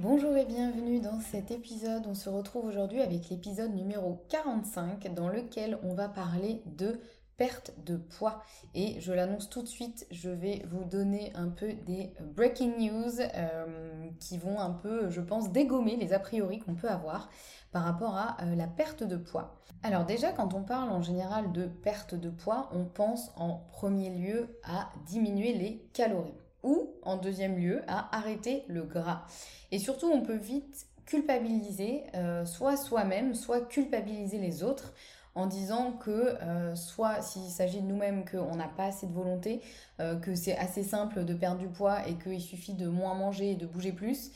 [0.00, 2.06] Bonjour et bienvenue dans cet épisode.
[2.06, 7.00] On se retrouve aujourd'hui avec l'épisode numéro 45 dans lequel on va parler de
[7.36, 8.40] perte de poids.
[8.76, 13.20] Et je l'annonce tout de suite, je vais vous donner un peu des breaking news
[13.20, 17.28] euh, qui vont un peu, je pense, dégommer les a priori qu'on peut avoir
[17.72, 19.60] par rapport à euh, la perte de poids.
[19.82, 24.10] Alors déjà, quand on parle en général de perte de poids, on pense en premier
[24.10, 29.22] lieu à diminuer les calories ou en deuxième lieu à arrêter le gras.
[29.70, 34.92] Et surtout, on peut vite culpabiliser euh, soit soi-même, soit culpabiliser les autres
[35.34, 39.62] en disant que euh, soit s'il s'agit de nous-mêmes qu'on n'a pas assez de volonté,
[40.00, 43.52] euh, que c'est assez simple de perdre du poids et qu'il suffit de moins manger
[43.52, 44.30] et de bouger plus,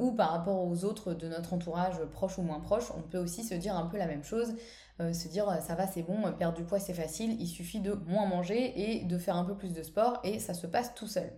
[0.00, 3.44] ou par rapport aux autres de notre entourage, proche ou moins proche, on peut aussi
[3.44, 4.54] se dire un peu la même chose,
[4.98, 8.26] se dire ça va c'est bon, perdre du poids c'est facile, il suffit de moins
[8.26, 11.30] manger et de faire un peu plus de sport et ça se passe tout seul.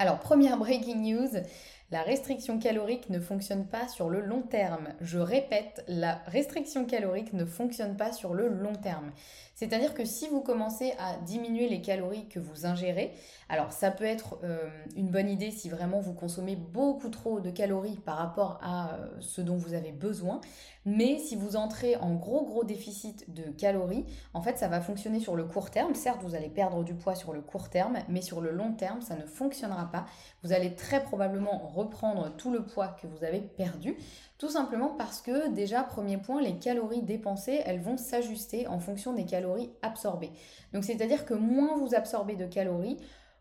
[0.00, 1.42] Alors, première breaking news,
[1.90, 4.90] la restriction calorique ne fonctionne pas sur le long terme.
[5.00, 9.10] Je répète, la restriction calorique ne fonctionne pas sur le long terme.
[9.58, 13.12] C'est-à-dire que si vous commencez à diminuer les calories que vous ingérez,
[13.48, 17.50] alors ça peut être euh, une bonne idée si vraiment vous consommez beaucoup trop de
[17.50, 20.40] calories par rapport à euh, ce dont vous avez besoin,
[20.84, 25.18] mais si vous entrez en gros gros déficit de calories, en fait ça va fonctionner
[25.18, 25.96] sur le court terme.
[25.96, 29.00] Certes, vous allez perdre du poids sur le court terme, mais sur le long terme,
[29.00, 30.06] ça ne fonctionnera pas.
[30.44, 33.96] Vous allez très probablement reprendre tout le poids que vous avez perdu.
[34.38, 39.12] Tout simplement parce que déjà, premier point, les calories dépensées, elles vont s'ajuster en fonction
[39.12, 40.30] des calories absorbées.
[40.72, 42.98] Donc c'est-à-dire que moins vous absorbez de calories,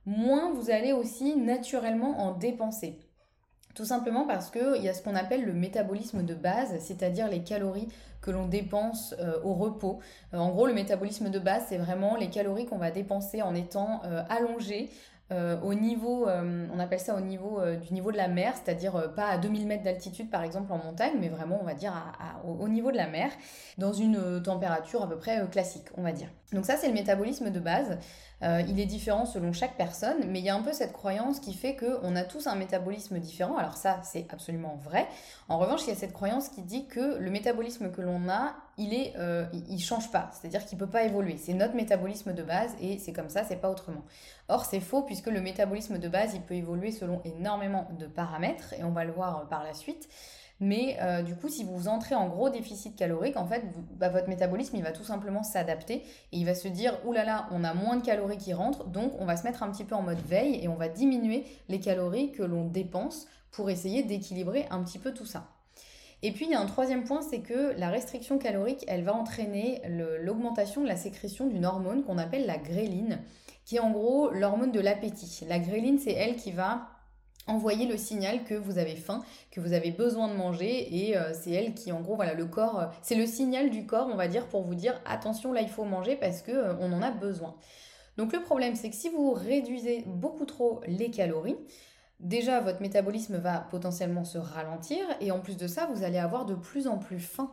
[0.08, 2.98] moins vous allez aussi naturellement en dépenser.
[3.76, 7.44] Tout simplement parce qu'il y a ce qu'on appelle le métabolisme de base, c'est-à-dire les
[7.44, 7.90] calories
[8.22, 10.00] que l'on dépense euh, au repos.
[10.34, 13.54] Euh, en gros, le métabolisme de base, c'est vraiment les calories qu'on va dépenser en
[13.54, 14.90] étant euh, allongé,
[15.32, 18.54] euh, au niveau, euh, on appelle ça au niveau euh, du niveau de la mer,
[18.56, 21.94] c'est-à-dire pas à 2000 mètres d'altitude par exemple en montagne, mais vraiment on va dire
[22.48, 23.30] au, niveau de la mer,
[23.78, 26.30] dans une température à peu près classique, on va dire.
[26.54, 27.98] Donc ça c'est le métabolisme de base.
[28.42, 31.54] il est différent selon chaque personne, mais il y a un peu cette croyance qui
[31.54, 33.58] fait qu'on a tous un métabolisme différent.
[33.58, 35.08] Alors ça c'est absolument vrai.
[35.50, 38.56] En revanche il y a cette croyance qui dit que le métabolisme que l'on a,
[38.78, 39.14] il est,
[39.70, 41.38] il change pas, c'est-à-dire qu'il peut pas évoluer.
[41.38, 44.04] C'est notre métabolisme de base et c'est comme ça, c'est pas autrement.
[44.50, 48.74] Or, c'est faux puisque le métabolisme de base, il peut évoluer selon énormément de paramètres
[48.74, 50.08] et on va le voir euh, par la suite.
[50.60, 53.64] Mais euh, du coup, si vous entrez en gros déficit calorique, en fait,
[53.98, 57.64] bah, votre métabolisme, il va tout simplement s'adapter et il va se dire, oulala, on
[57.64, 60.02] a moins de calories qui rentrent, donc on va se mettre un petit peu en
[60.02, 64.84] mode veille et on va diminuer les calories que l'on dépense pour essayer d'équilibrer un
[64.84, 65.48] petit peu tout ça.
[66.24, 69.14] Et puis il y a un troisième point, c'est que la restriction calorique, elle va
[69.14, 69.82] entraîner
[70.20, 73.20] l'augmentation de la sécrétion d'une hormone qu'on appelle la gréline
[73.68, 75.46] qui est en gros l'hormone de l'appétit.
[75.48, 76.88] La gréline, c'est elle qui va
[77.48, 81.34] envoyer le signal que vous avez faim, que vous avez besoin de manger et euh,
[81.34, 84.16] c'est elle qui en gros voilà le corps euh, c'est le signal du corps on
[84.16, 87.02] va dire pour vous dire attention là il faut manger parce que euh, on en
[87.02, 87.56] a besoin.
[88.18, 91.58] Donc le problème c'est que si vous réduisez beaucoup trop les calories,
[92.20, 96.46] déjà votre métabolisme va potentiellement se ralentir et en plus de ça vous allez avoir
[96.46, 97.52] de plus en plus faim.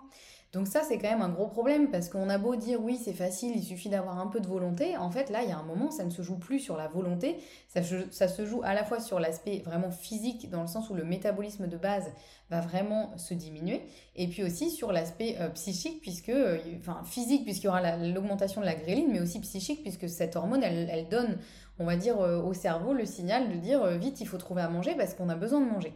[0.55, 3.13] Donc ça, c'est quand même un gros problème parce qu'on a beau dire oui, c'est
[3.13, 4.97] facile, il suffit d'avoir un peu de volonté.
[4.97, 6.87] En fait, là, il y a un moment, ça ne se joue plus sur la
[6.87, 10.95] volonté, ça, se joue à la fois sur l'aspect vraiment physique, dans le sens où
[10.95, 12.05] le métabolisme de base
[12.51, 13.83] va vraiment se diminuer,
[14.15, 18.61] et puis aussi sur l'aspect euh, psychique, puisque, euh, enfin physique, puisqu'il y aura l'augmentation
[18.61, 21.39] de la gréline, mais aussi psychique, puisque cette hormone, elle, donne,
[21.81, 24.69] on va dire, euh, au cerveau le signal de dire vite, il faut trouver à
[24.69, 25.93] manger parce qu'on a besoin de manger.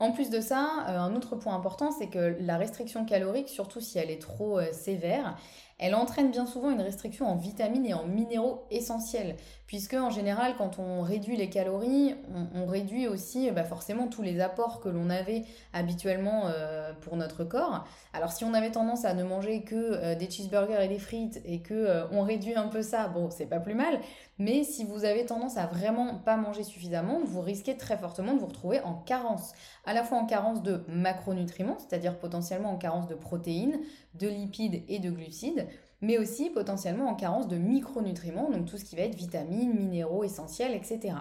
[0.00, 3.80] En plus de ça, euh, un autre point important, c'est que la restriction calorique, surtout
[3.80, 5.36] si elle est trop euh, sévère,
[5.78, 10.54] elle entraîne bien souvent une restriction en vitamines et en minéraux essentiels, puisque en général,
[10.56, 12.14] quand on réduit les calories,
[12.54, 17.44] on, réduit aussi bah, forcément tous les apports que l'on avait habituellement euh, pour notre
[17.44, 17.86] corps.
[18.12, 21.40] Alors si on avait tendance à ne manger que euh, des cheeseburgers et des frites
[21.44, 24.00] et que euh, on réduit un peu ça, bon, c'est pas plus mal.
[24.38, 28.40] Mais si vous avez tendance à vraiment pas manger suffisamment, vous risquez très fortement de
[28.40, 29.52] vous retrouver en carence.
[29.86, 33.78] À la fois en carence de macronutriments, c'est-à-dire potentiellement en carence de protéines,
[34.14, 35.66] de lipides et de glucides,
[36.00, 40.24] mais aussi potentiellement en carence de micronutriments, donc tout ce qui va être vitamines, minéraux,
[40.24, 41.14] essentiels, etc.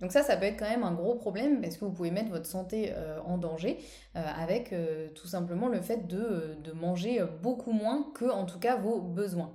[0.00, 2.30] Donc ça, ça peut être quand même un gros problème parce que vous pouvez mettre
[2.30, 3.78] votre santé euh, en danger
[4.16, 8.58] euh, avec euh, tout simplement le fait de, de manger beaucoup moins que, en tout
[8.58, 9.52] cas, vos besoins.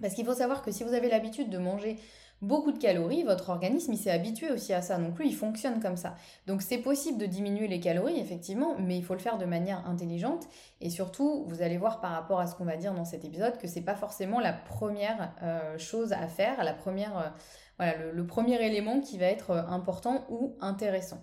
[0.00, 1.96] Parce qu'il faut savoir que si vous avez l'habitude de manger
[2.42, 5.80] beaucoup de calories, votre organisme il s'est habitué aussi à ça, donc lui il fonctionne
[5.80, 6.16] comme ça.
[6.46, 9.86] Donc c'est possible de diminuer les calories effectivement, mais il faut le faire de manière
[9.86, 10.48] intelligente
[10.80, 13.56] et surtout vous allez voir par rapport à ce qu'on va dire dans cet épisode
[13.58, 17.32] que c'est pas forcément la première euh, chose à faire, la première,
[17.80, 21.22] euh, le, premier élément qui va être euh, important ou intéressant.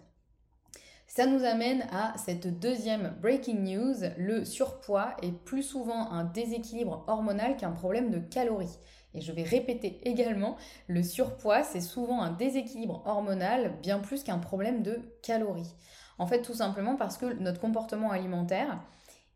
[1.10, 7.04] Ça nous amène à cette deuxième breaking news, le surpoids est plus souvent un déséquilibre
[7.08, 8.78] hormonal qu'un problème de calories.
[9.16, 14.38] Et je vais répéter également, le surpoids, c'est souvent un déséquilibre hormonal bien plus qu'un
[14.38, 15.74] problème de calories.
[16.20, 18.80] En fait, tout simplement parce que notre comportement alimentaire,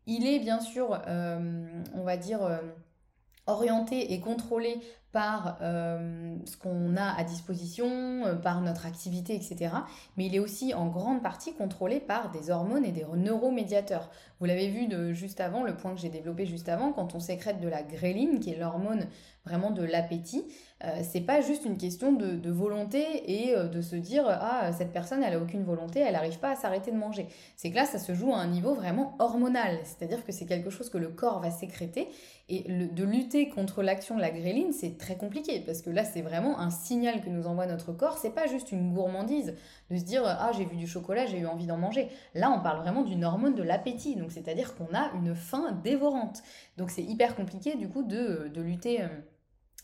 [0.06, 2.58] il est bien sûr, euh, on va dire, euh,
[3.46, 4.80] orienté et contrôlé
[5.12, 9.70] par euh, ce qu'on a à disposition, par notre activité, etc.
[10.16, 14.10] Mais il est aussi en grande partie contrôlé par des hormones et des neuromédiateurs.
[14.40, 17.20] Vous l'avez vu de juste avant, le point que j'ai développé juste avant, quand on
[17.20, 19.06] sécrète de la gréline, qui est l'hormone
[19.44, 20.44] vraiment de l'appétit.
[20.84, 24.92] Euh, c'est pas juste une question de, volonté et euh, de se dire ah cette
[24.92, 27.26] personne elle a aucune volonté, elle n'arrive pas à s'arrêter de manger.
[27.56, 30.70] C'est que là ça se joue à un niveau vraiment hormonal, c'est-à-dire que c'est quelque
[30.70, 32.08] chose que le corps va sécréter
[32.50, 36.20] et de lutter contre l'action de la gréline c'est très compliqué parce que là c'est
[36.20, 38.18] vraiment un signal que nous envoie notre corps.
[38.18, 39.54] C'est pas juste une gourmandise
[39.90, 42.08] de se dire ah j'ai vu du chocolat j'ai eu envie d'en manger.
[42.34, 46.42] Là on parle vraiment d'une hormone de l'appétit donc c'est-à-dire qu'on a une faim dévorante.
[46.76, 49.02] Donc c'est hyper compliqué du coup de, de lutter.
[49.02, 49.08] Euh,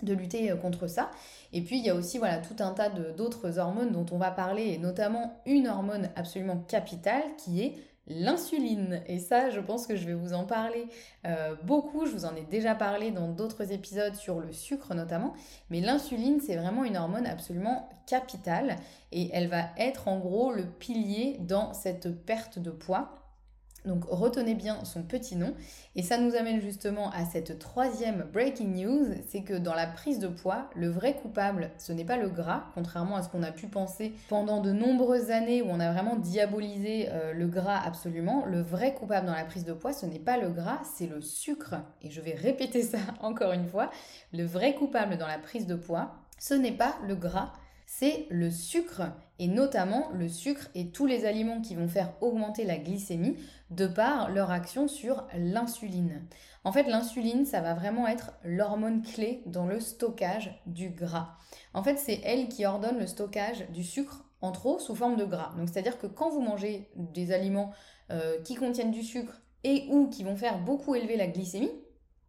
[0.02, 1.10] de lutter euh, contre ça.
[1.52, 4.30] Et puis il y a aussi voilà tout un tas d'autres hormones dont on va
[4.30, 7.74] parler, et notamment une hormone absolument capitale qui est
[8.10, 9.02] l'insuline.
[9.06, 10.86] Et ça, je pense que je vais vous en parler
[11.26, 12.06] euh, beaucoup.
[12.06, 15.32] Je vous en ai déjà parlé dans d'autres épisodes sur le sucre notamment.
[15.70, 18.76] Mais l'insuline, c'est vraiment une hormone absolument capitale
[19.12, 23.19] et elle va être en gros le pilier dans cette perte de poids.
[23.84, 25.54] Donc retenez bien son petit nom.
[25.96, 30.18] Et ça nous amène justement à cette troisième breaking news, c'est que dans la prise
[30.18, 33.52] de poids, le vrai coupable, ce n'est pas le gras, contrairement à ce qu'on a
[33.52, 38.44] pu penser pendant de nombreuses années où on a vraiment diabolisé euh, le gras absolument.
[38.46, 41.20] Le vrai coupable dans la prise de poids, ce n'est pas le gras, c'est le
[41.20, 41.76] sucre.
[42.02, 43.90] Et je vais répéter ça encore une fois.
[44.32, 47.52] Le vrai coupable dans la prise de poids, ce n'est pas le gras,
[47.92, 49.02] c'est le sucre,
[49.40, 53.36] et notamment le sucre et tous les aliments qui vont faire augmenter la glycémie
[53.70, 56.22] de par leur action sur l'insuline.
[56.62, 61.36] En fait, l'insuline, ça va vraiment être l'hormone clé dans le stockage du gras.
[61.74, 65.24] En fait, c'est elle qui ordonne le stockage du sucre en trop sous forme de
[65.24, 65.52] gras.
[65.58, 67.72] Donc, c'est-à-dire que quand vous mangez des aliments
[68.12, 71.72] euh, qui contiennent du sucre et ou qui vont faire beaucoup élever la glycémie,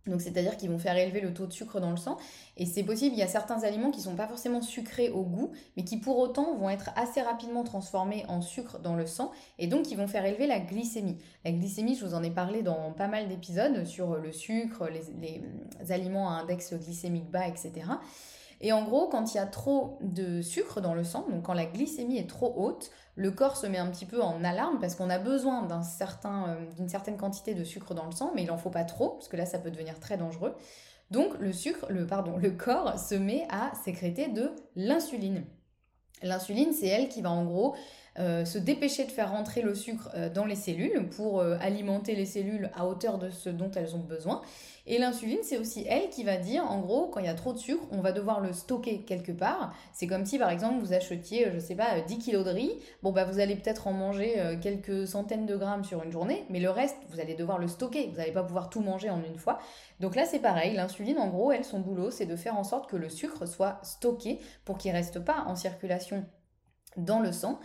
[0.08, 2.18] donc c'est-à-dire qu'ils vont faire élever le taux de sucre dans le sang.
[2.58, 5.24] Et c'est possible, il y a certains aliments qui ne sont pas forcément sucrés au
[5.24, 9.32] goût, mais qui pour autant vont être assez rapidement transformés en sucre dans le sang,
[9.60, 11.18] et donc qui vont faire élever la glycémie.
[11.46, 15.04] La glycémie, je vous en ai parlé dans pas mal d'épisodes sur le sucre, les,
[15.22, 17.72] les aliments à index glycémique bas, etc.
[18.62, 21.54] Et en gros, quand il y a trop de sucre dans le sang, donc quand
[21.54, 24.96] la glycémie est trop haute, le corps se met un petit peu en alarme parce
[24.96, 28.58] qu'on a besoin euh, d'une certaine quantité de sucre dans le sang, mais il n'en
[28.58, 30.56] faut pas trop, parce que là, ça peut devenir très dangereux.
[31.10, 35.44] Donc le sucre, le, pardon, le corps se met à sécréter de l'insuline.
[36.24, 37.76] L'insuline, c'est elle qui va en gros
[38.18, 42.86] se dépêcher de faire rentrer le sucre dans les cellules pour alimenter les cellules à
[42.86, 44.42] hauteur de ce dont elles ont besoin.
[44.88, 47.54] Et l'insuline, c'est aussi elle qui va dire, en gros, quand il y a trop
[47.54, 49.74] de sucre, on va devoir le stocker quelque part.
[49.94, 52.72] C'est comme si, par exemple, vous achetiez, je sais pas, 10 kilos de riz.
[53.04, 56.46] Bon, bah, vous allez peut-être en manger euh, quelques centaines de grammes sur une journée,
[56.50, 58.08] mais le reste, vous allez devoir le stocker.
[58.08, 59.60] Vous n'allez pas pouvoir tout manger en une fois.
[60.00, 60.74] Donc là, c'est pareil.
[60.74, 63.80] L'insuline, en gros, elle, son boulot, c'est de faire en sorte que le sucre soit
[63.84, 66.26] stocké pour qu'il reste pas en circulation
[66.98, 67.60] dans le sang.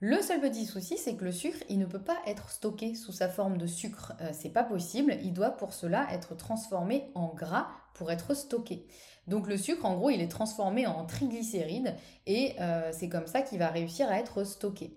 [0.00, 3.10] Le seul petit souci, c'est que le sucre, il ne peut pas être stocké sous
[3.10, 4.12] sa forme de sucre.
[4.20, 5.16] Euh, c'est pas possible.
[5.24, 8.86] Il doit pour cela être transformé en gras pour être stocké.
[9.26, 11.96] Donc le sucre, en gros, il est transformé en triglycérides
[12.28, 14.96] et euh, c'est comme ça qu'il va réussir à être stocké.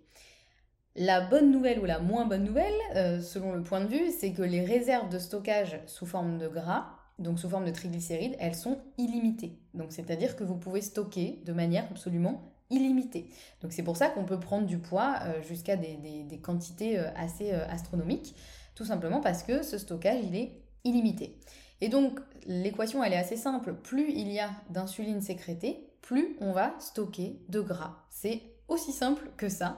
[0.96, 4.34] La bonne nouvelle ou la moins bonne nouvelle, euh, selon le point de vue, c'est
[4.34, 8.56] que les réserves de stockage sous forme de gras, donc sous forme de triglycérides, elles
[8.56, 9.58] sont illimitées.
[9.74, 13.30] Donc c'est-à-dire que vous pouvez stocker de manière absolument illimité.
[13.62, 17.52] Donc c'est pour ça qu'on peut prendre du poids euh, jusqu'à des, quantités euh, assez
[17.52, 18.36] euh, astronomiques,
[18.76, 21.38] tout simplement parce que ce stockage, il est illimité.
[21.82, 23.74] Et donc l'équation, elle est assez simple.
[23.74, 27.98] Plus il y a d'insuline sécrétée, plus on va stocker de gras.
[28.10, 29.78] C'est aussi simple que ça.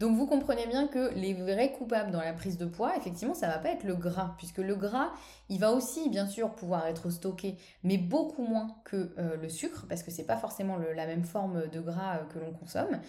[0.00, 3.46] Donc vous comprenez bien que les vrais coupables dans la prise de poids, effectivement, ça
[3.46, 5.12] va pas être le gras, puisque le gras,
[5.48, 9.86] il va aussi bien sûr pouvoir être stocké, mais beaucoup moins que euh, le sucre,
[9.88, 13.00] parce que c'est pas forcément la même forme de gras euh, que l'on consomme.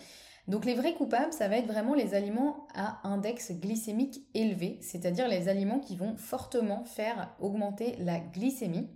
[0.47, 5.27] Donc les vrais coupables, ça va être vraiment les aliments à index glycémique élevé, c'est-à-dire
[5.27, 8.91] les aliments qui vont fortement faire augmenter la glycémie.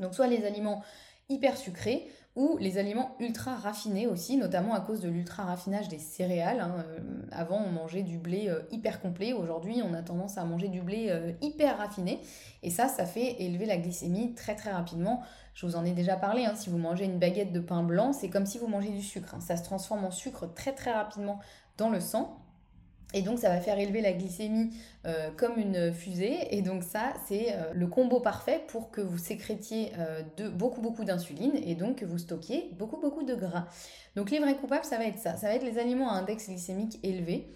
[0.00, 0.82] Donc soit les aliments
[1.28, 5.98] hyper sucrés, ou les aliments ultra raffinés aussi, notamment à cause de l'ultra raffinage des
[5.98, 6.60] céréales.
[6.60, 6.76] Hein.
[6.88, 9.34] Euh, avant, on mangeait du blé euh, hyper complet.
[9.34, 12.20] Aujourd'hui, on a tendance à manger du blé euh, hyper raffiné.
[12.62, 15.22] Et ça, ça fait élever la glycémie très très rapidement.
[15.52, 16.46] Je vous en ai déjà parlé.
[16.46, 16.54] Hein.
[16.54, 19.34] si vous mangez une baguette de pain blanc, c'est comme si vous mangez du sucre.
[19.34, 19.40] Hein.
[19.40, 21.38] Ça se transforme en sucre très très rapidement
[21.76, 22.41] dans le sang.
[23.14, 24.70] Et donc ça va faire élever la glycémie
[25.06, 26.54] euh, comme une fusée.
[26.56, 31.04] Et donc ça, c'est euh, le combo parfait pour que vous sécrétiez euh, beaucoup beaucoup
[31.04, 33.66] d'insuline et donc que vous stockiez beaucoup beaucoup de gras.
[34.16, 35.36] Donc les vrais coupables, ça va être ça.
[35.36, 37.48] Ça va être les aliments à index glycémique élevé.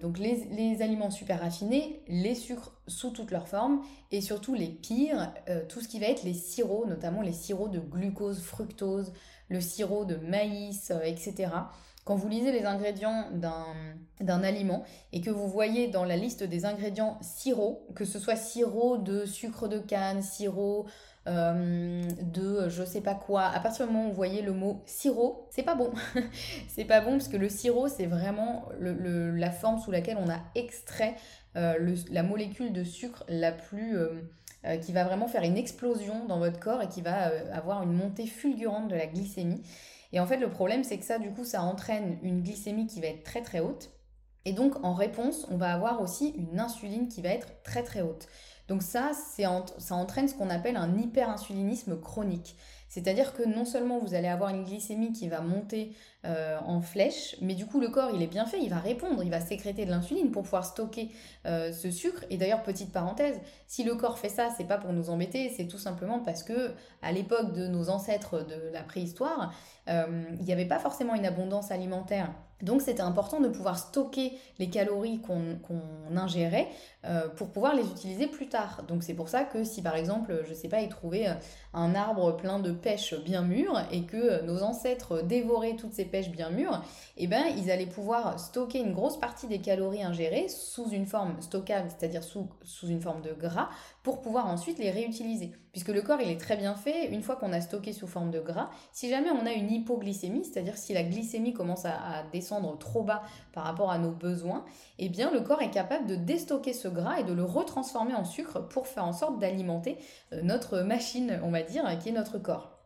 [0.00, 5.32] donc les, aliments super raffinés, les sucres sous toutes leurs formes et surtout les pires,
[5.68, 9.12] tout ce qui va être les sirops, notamment les sirops de glucose, fructose,
[9.48, 11.50] le sirop de maïs, etc.
[12.04, 13.26] Quand vous lisez les ingrédients
[14.20, 14.82] d'un aliment
[15.12, 19.24] et que vous voyez dans la liste des ingrédients sirop, que ce soit sirop de
[19.24, 20.86] sucre de canne, sirop
[21.28, 24.82] euh, de je sais pas quoi, à partir du moment où vous voyez le mot
[24.84, 25.92] sirop, c'est pas bon.
[26.68, 30.40] c'est pas bon parce que le sirop, c'est vraiment la forme sous laquelle on a
[30.56, 31.14] extrait
[31.54, 33.96] euh, la molécule de sucre la plus.
[34.64, 37.94] Euh, qui va vraiment faire une explosion dans votre corps et qui va avoir une
[37.94, 39.60] montée fulgurante de la glycémie.
[40.12, 43.00] Et en fait, le problème, c'est que ça, du coup, ça entraîne une glycémie qui
[43.00, 43.90] va être très très haute.
[44.44, 48.02] Et donc, en réponse, on va avoir aussi une insuline qui va être très très
[48.02, 48.28] haute.
[48.68, 49.12] Donc ça,
[49.78, 52.56] ça entraîne ce qu'on appelle un hyperinsulinisme chronique.
[52.92, 55.96] C'est-à-dire que non seulement vous allez avoir une glycémie qui va monter
[56.26, 59.24] euh, en flèche, mais du coup le corps il est bien fait, il va répondre,
[59.24, 61.08] il va sécréter de l'insuline pour pouvoir stocker
[61.46, 62.22] euh, ce sucre.
[62.28, 65.68] Et d'ailleurs petite parenthèse, si le corps fait ça, c'est pas pour nous embêter, c'est
[65.68, 69.54] tout simplement parce que à l'époque de nos ancêtres de la préhistoire,
[69.88, 72.30] euh, il n'y avait pas forcément une abondance alimentaire.
[72.60, 76.68] Donc c'était important de pouvoir stocker les calories qu'on ingérait
[77.04, 78.84] euh, pour pouvoir les utiliser plus tard.
[78.86, 81.34] Donc c'est pour ça que si par exemple, je sais pas, ils trouvaient euh,
[81.74, 86.30] un arbre plein de pêches bien mûres et que nos ancêtres dévoraient toutes ces pêches
[86.30, 86.82] bien mûres,
[87.16, 91.40] eh ben ils allaient pouvoir stocker une grosse partie des calories ingérées sous une forme
[91.40, 93.68] stockable, c'est-à-dire sous, sous une forme de gras,
[94.02, 95.52] pour pouvoir ensuite les réutiliser.
[95.72, 98.30] Puisque le corps, il est très bien fait, une fois qu'on a stocké sous forme
[98.30, 102.76] de gras, si jamais on a une hypoglycémie, c'est-à-dire si la glycémie commence à, descendre
[102.76, 103.22] trop bas
[103.54, 104.66] par rapport à nos besoins,
[104.98, 108.24] eh bien le corps est capable de déstocker ce gras et de le retransformer en
[108.24, 109.98] sucre pour faire en sorte d'alimenter
[110.32, 112.78] euh, notre machine, on va dire, qui est notre corps.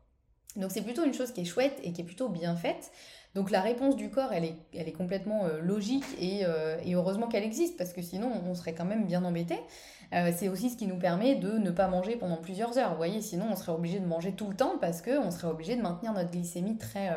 [0.56, 2.90] Donc c'est plutôt une chose qui est chouette et qui est plutôt bien faite.
[3.34, 7.76] Donc la réponse du corps, elle est, complètement euh, logique euh, et, heureusement qu'elle existe
[7.76, 9.56] parce que sinon on serait quand même bien embêté.
[10.36, 12.90] C'est aussi ce qui nous permet de ne pas manger pendant plusieurs heures.
[12.90, 15.75] Vous voyez, sinon on serait obligé de manger tout le temps parce qu'on serait obligé
[15.75, 17.10] de maintenir notre glycémie très,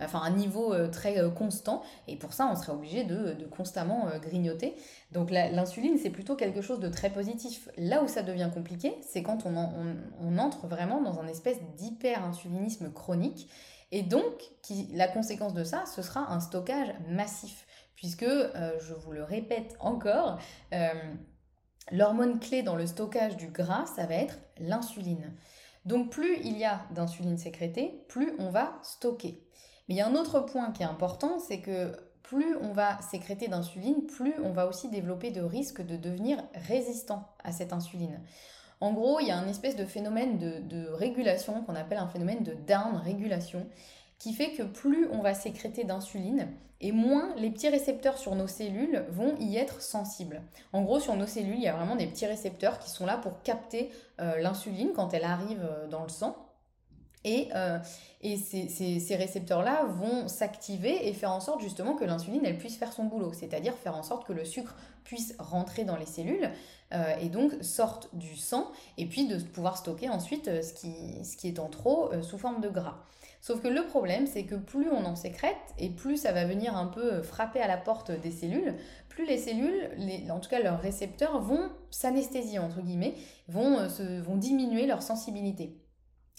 [0.00, 4.74] enfin un niveau très constant et pour ça on serait obligé de, constamment grignoter.
[5.12, 7.68] Donc l'insuline c'est plutôt quelque chose de très positif.
[7.76, 13.48] Là où ça devient compliqué, c'est quand on, entre vraiment dans un espèce d'hyper-insulinisme chronique
[13.92, 14.50] et donc,
[14.92, 19.76] la conséquence de ça, ce sera un stockage massif, puisque, euh, je vous le répète
[19.78, 20.38] encore,
[20.74, 20.88] euh,
[21.92, 25.32] l'hormone clé dans le stockage du gras, ça va être l'insuline.
[25.84, 29.45] Donc plus il y a d'insuline sécrétée, plus on va stocker.
[29.88, 33.00] Mais il y a un autre point qui est important, c'est que plus on va
[33.02, 38.20] sécréter d'insuline, plus on va aussi développer de risques de devenir résistant à cette insuline.
[38.80, 42.42] En gros, il y a un espèce de phénomène de, régulation qu'on appelle un phénomène
[42.42, 43.66] de down-régulation
[44.18, 46.48] qui fait que plus on va sécréter d'insuline
[46.80, 50.42] et moins les petits récepteurs sur nos cellules vont y être sensibles.
[50.72, 53.16] En gros, sur nos cellules, il y a vraiment des petits récepteurs qui sont là
[53.16, 53.90] pour capter
[54.20, 56.36] euh, l'insuline quand elle arrive euh, dans le sang.
[57.26, 57.78] Et, euh,
[58.22, 63.04] ces, récepteurs-là vont s'activer et faire en sorte justement que l'insuline, elle puisse faire son
[63.04, 66.50] boulot, c'est-à-dire faire en sorte que le sucre puisse rentrer dans les cellules
[67.20, 70.72] et donc sorte du sang, et puis de pouvoir stocker ensuite ce
[71.36, 72.96] qui est en trop sous forme de gras.
[73.46, 76.76] Sauf que le problème, c'est que plus on en sécrète et plus ça va venir
[76.76, 78.74] un peu frapper à la porte des cellules,
[79.08, 79.88] plus les cellules,
[80.30, 83.14] en tout cas leurs récepteurs, vont s'anesthésier, entre guillemets,
[83.54, 85.76] euh, vont diminuer leur sensibilité.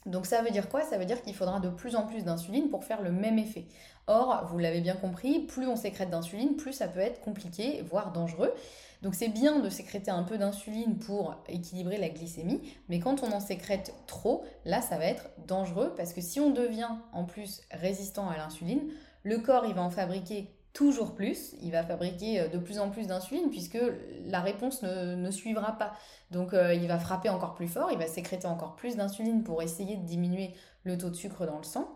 [0.07, 0.81] Donc ça veut dire quoi?
[0.81, 3.65] Ça veut dire qu'il faudra de plus en plus d'insuline pour faire le même effet.
[4.07, 8.13] Or, vous l'avez bien compris, plus on sécrète d'insuline, plus ça peut être compliqué, voire
[8.13, 8.53] dangereux.
[9.01, 13.31] Donc c'est bien de sécréter un peu d'insuline pour équilibrer la glycémie, mais quand on
[13.31, 17.61] en sécrète trop, là ça va être dangereux parce que si on devient en plus
[17.69, 18.89] résistant à l'insuline,
[19.23, 22.91] le corps il va en fabriquer toujours plus, il va fabriquer euh, de plus en
[22.91, 23.79] plus d'insuline puisque
[24.25, 25.93] la réponse ne, suivra pas.
[26.29, 29.63] Donc euh, il va frapper encore plus fort, il va sécréter encore plus d'insuline pour
[29.63, 30.53] essayer de diminuer
[30.83, 31.89] le taux de sucre dans le sang,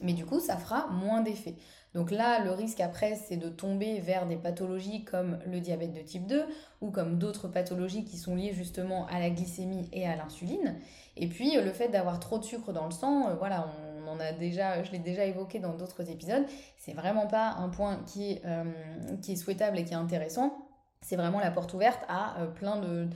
[0.00, 1.54] mais du coup ça fera moins d'effet.
[1.94, 6.00] Donc là, le risque après, c'est de tomber vers des pathologies comme le diabète de
[6.00, 6.44] type 2
[6.80, 10.76] ou comme d'autres pathologies qui sont liées justement à la glycémie et à l'insuline.
[11.16, 13.89] Et puis le fait d'avoir trop de sucre dans le sang, euh, voilà, on
[14.38, 16.44] déjà, je l'ai déjà évoqué dans d'autres épisodes,
[16.76, 20.70] c'est vraiment pas un point qui est, euh, souhaitable et qui est intéressant
[21.02, 23.08] c'est vraiment la porte ouverte à euh, plein de,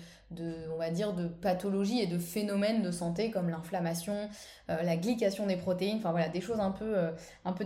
[1.43, 4.29] pathologies et de phénomènes de santé comme l'inflammation,
[4.71, 7.13] euh, la glycation des protéines, enfin voilà, des choses un peu, euh,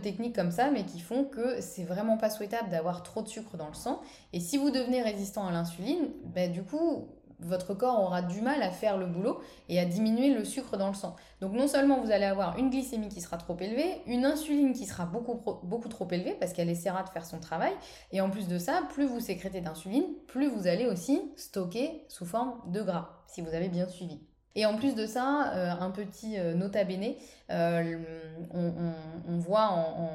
[0.02, 3.56] techniques comme ça, mais qui font que c'est vraiment pas souhaitable d'avoir trop de sucre
[3.56, 4.00] dans le sang.
[4.32, 7.08] Et si vous devenez résistant à l'insuline, ben, du coup,
[7.40, 10.88] votre corps aura du mal à faire le boulot et à diminuer le sucre dans
[10.88, 11.16] le sang.
[11.40, 14.86] Donc non seulement vous allez avoir une glycémie qui sera trop élevée, une insuline qui
[14.86, 17.72] sera beaucoup, trop élevée parce qu'elle essaiera de faire son travail,
[18.12, 22.26] et en plus de ça, plus vous sécrétez d'insuline, plus vous allez aussi stocker sous
[22.26, 24.20] forme de gras, si vous avez bien suivi.
[24.58, 27.14] Et en plus de ça, euh, un petit euh, nota bene,
[27.50, 27.96] euh,
[28.52, 30.10] on, voit en,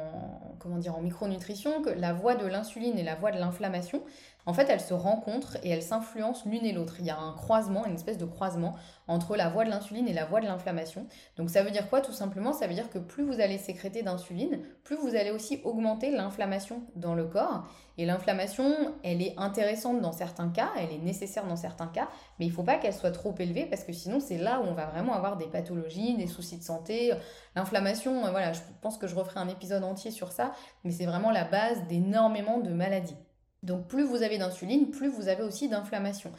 [0.59, 4.03] comment dire, en micronutrition que la voie de l'insuline et la voie de l'inflammation,
[4.45, 6.95] en fait, elles se rencontrent et elles s'influencent l'une et l'autre.
[6.99, 8.75] Il y a un croisement, une espèce de croisement
[9.08, 11.08] entre la voie de l'insuline et la voie de l'inflammation.
[11.38, 14.03] Donc ça veut dire quoi Tout simplement, ça veut dire que plus vous allez sécréter
[14.03, 17.67] d'insuline, plus vous allez aussi augmenter l'inflammation dans le corps.
[17.97, 22.45] Et l'inflammation, elle est intéressante dans certains cas, elle est nécessaire dans certains cas, mais
[22.45, 24.73] il ne faut pas qu'elle soit trop élevée parce que sinon c'est là où on
[24.73, 27.13] va vraiment avoir des pathologies, des soucis de santé.
[27.56, 30.53] L'inflammation, euh, voilà, je pense que je referai un épisode entier sur ça,
[30.84, 33.15] mais c'est vraiment la base d'énormément de maladies.
[33.63, 36.32] Donc plus vous avez d'insuline, plus vous avez aussi d'inflammation.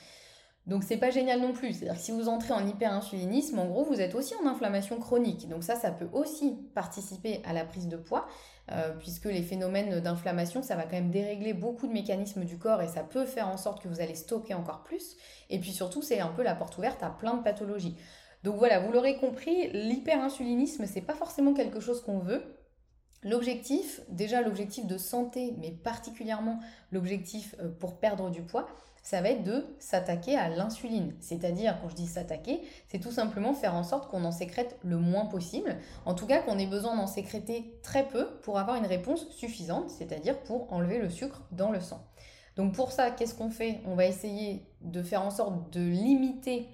[0.67, 1.75] Donc c'est pas génial non plus.
[1.75, 5.49] C'est-à-dire que si vous entrez en hyperinsulinisme, en gros, vous êtes aussi en inflammation chronique.
[5.49, 8.27] Donc ça, ça peut aussi participer à la prise de poids,
[8.73, 12.81] euh, puisque les phénomènes d'inflammation, ça va quand même dérégler beaucoup de mécanismes du corps
[12.81, 15.17] et ça peut faire en sorte que vous allez stocker encore plus.
[15.51, 17.97] Et puis surtout, c'est un peu la porte ouverte à plein de pathologies.
[18.43, 22.43] Donc voilà, vous l'aurez compris, l'hyperinsulinisme, c'est pas forcément quelque chose qu'on veut.
[23.25, 26.61] L'objectif, déjà l'objectif de santé, mais particulièrement
[26.93, 28.69] l'objectif euh, pour perdre du poids,
[29.03, 31.15] ça va être de s'attaquer à l'insuline.
[31.21, 34.97] C'est-à-dire, quand je dis s'attaquer, c'est tout simplement faire en sorte qu'on en sécrète le
[34.97, 35.77] moins possible.
[36.07, 39.91] En tout cas, qu'on ait besoin d'en sécréter très peu pour avoir une réponse suffisante,
[39.91, 42.03] c'est-à-dire pour enlever le sucre dans le sang.
[42.57, 43.81] Donc pour ça, qu'est-ce qu'on fait?
[43.85, 46.69] On va essayer de faire en sorte de limiter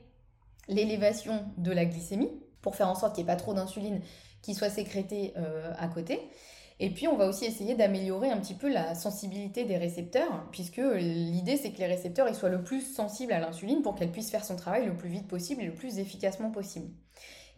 [0.69, 2.31] l'élévation de la glycémie
[2.62, 4.01] pour faire en sorte qu'il n'y ait pas trop d'insuline
[4.42, 6.20] qui soit sécrétée euh, à côté.
[6.83, 10.79] Et puis, on va aussi essayer d'améliorer un petit peu la sensibilité des récepteurs, puisque
[10.79, 14.46] l'idée, c'est que les récepteurs soient le plus sensibles à l'insuline pour qu'elle puisse faire
[14.46, 16.88] son travail le plus vite possible et le plus efficacement possible.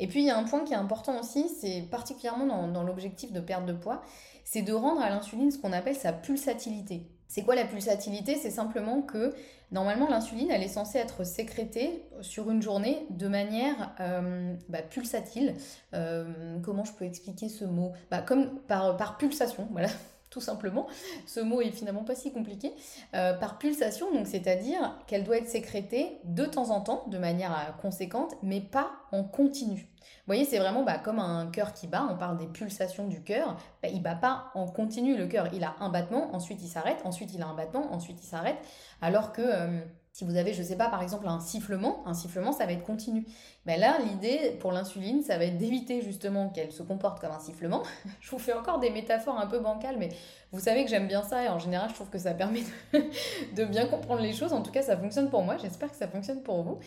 [0.00, 2.82] Et puis, il y a un point qui est important aussi, c'est particulièrement dans, dans
[2.82, 4.02] l'objectif de perte de poids,
[4.44, 7.11] c'est de rendre à l'insuline ce qu'on appelle sa pulsatilité.
[7.32, 8.36] C'est quoi la pulsatilité?
[8.36, 9.34] C'est simplement que
[9.70, 15.54] normalement l'insuline, elle est censée être sécrétée sur une journée de manière euh, bah, pulsatile.
[15.94, 17.92] Euh, comment je peux expliquer ce mot?
[18.10, 19.88] Bah, Comme par, par pulsation, voilà
[20.32, 20.88] tout simplement.
[21.26, 22.72] Ce mot est finalement pas si compliqué.
[23.14, 27.76] Euh, par pulsation, donc c'est-à-dire qu'elle doit être sécrétée de temps en temps, de manière
[27.80, 29.88] conséquente, mais pas en continu.
[30.02, 33.22] Vous voyez, c'est vraiment bah, comme un cœur qui bat, on parle des pulsations du
[33.22, 36.68] cœur, bah, il bat pas en continu le cœur, il a un battement, ensuite il
[36.68, 38.58] s'arrête, ensuite il a un battement, ensuite il s'arrête,
[39.00, 39.42] alors que...
[39.42, 39.80] Euh,
[40.14, 42.72] Si vous avez, je ne sais pas, par exemple un sifflement, un sifflement, ça va
[42.72, 43.24] être continu.
[43.64, 47.38] Mais là, l'idée pour l'insuline, ça va être d'éviter justement qu'elle se comporte comme un
[47.38, 47.82] sifflement.
[48.20, 50.10] je vous fais encore des métaphores un peu bancales, mais
[50.52, 52.60] vous savez que j'aime bien ça et en général, je trouve que ça permet
[52.92, 54.52] de, bien comprendre les choses.
[54.52, 55.56] En tout cas, ça fonctionne pour moi.
[55.56, 56.78] J'espère que ça fonctionne pour vous.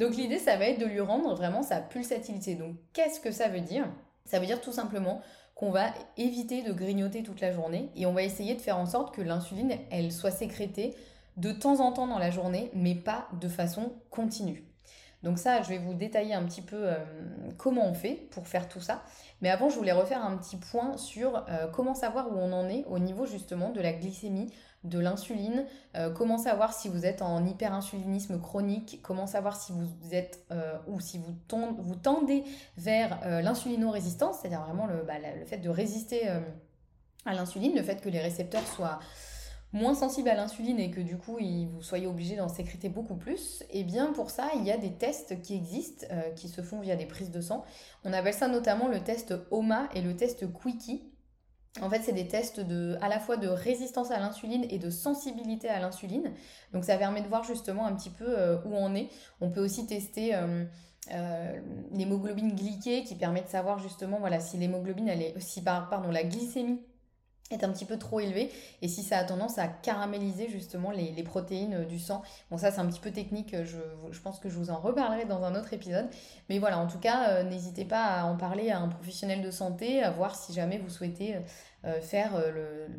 [0.00, 2.56] Donc l'idée, ça va être de lui rendre vraiment sa pulsatilité.
[2.56, 3.86] Donc qu'est-ce que ça veut dire?
[4.24, 5.20] Ça veut dire tout simplement
[5.54, 8.86] qu'on va éviter de grignoter toute la journée et on va essayer de faire en
[8.86, 10.96] sorte que l'insuline, elle soit sécrétée
[11.36, 14.64] de temps en temps dans la journée, mais pas de façon continue.
[15.22, 16.96] Donc ça, je vais vous détailler un petit peu euh,
[17.56, 19.02] comment on fait pour faire tout ça.
[19.40, 22.68] Mais avant, je voulais refaire un petit point sur euh, comment savoir où on en
[22.68, 25.64] est au niveau justement de la glycémie, de l'insuline,
[25.96, 30.44] euh, comment savoir si vous êtes en hyperinsulinisme chronique, comment savoir si vous êtes
[30.88, 32.42] ou si vous, tendez
[32.76, 36.28] vers l'insulino-résistance, c'est-à-dire vraiment le, bah, le, fait de résister
[37.24, 38.98] à l'insuline, le fait que les récepteurs soient
[39.72, 43.62] moins sensible à l'insuline et que du coup vous soyez obligé d'en sécréter beaucoup plus,
[43.70, 46.60] et eh bien pour ça il y a des tests qui existent, euh, qui se
[46.60, 47.64] font via des prises de sang.
[48.04, 51.08] On appelle ça notamment le test OMA et le test Quickie.
[51.80, 52.60] En fait, c'est des tests
[53.00, 56.30] à la fois de résistance à l'insuline et de sensibilité à l'insuline.
[56.74, 59.08] Donc ça permet de voir justement un petit peu euh, où on est.
[59.40, 60.34] On peut aussi tester
[61.10, 66.10] euh, l'hémoglobine glyquée qui permet de savoir justement voilà, si l'hémoglobine, elle est, si pardon,
[66.10, 66.80] la glycémie
[67.50, 68.50] est un petit peu trop élevé
[68.80, 72.22] et si ça a tendance à caraméliser justement les, protéines euh, du sang.
[72.50, 73.78] Bon ça c'est un petit peu technique, je,
[74.10, 76.08] je, pense que je vous en reparlerai dans un autre épisode.
[76.48, 79.50] Mais voilà, en tout cas, euh, n'hésitez pas à en parler à un professionnel de
[79.50, 81.36] santé, à voir si jamais vous souhaitez
[81.84, 82.32] euh, faire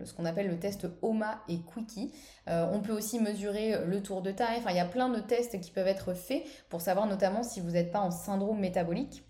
[0.03, 2.11] ce qu'on appelle le test OMA et Quickie.
[2.47, 5.59] on peut aussi mesurer le tour de taille, enfin il y a plein de tests
[5.61, 9.23] qui peuvent être faits pour savoir notamment si vous n'êtes pas en syndrome métabolique.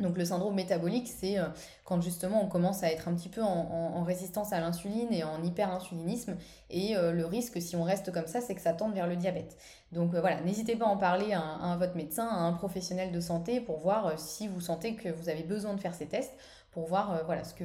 [0.00, 1.46] Donc le syndrome métabolique, c'est euh,
[1.84, 5.42] quand justement on commence à être un petit peu en, résistance à l'insuline et en
[5.42, 6.36] hyperinsulinisme.
[6.70, 9.16] Et euh, le risque, si on reste comme ça, c'est que ça tende vers le
[9.16, 9.56] diabète.
[9.92, 13.20] Donc euh, voilà, n'hésitez pas à en parler à, votre médecin, à un professionnel de
[13.20, 16.34] santé pour voir si vous sentez que vous avez besoin de faire ces tests,
[16.72, 17.64] pour voir voilà, ce, que,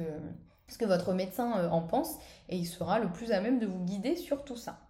[0.68, 2.16] ce que votre médecin en pense.
[2.48, 4.81] Et il sera le plus à même de vous guider sur tout ça.